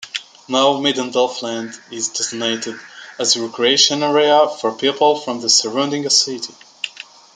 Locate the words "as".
3.19-3.35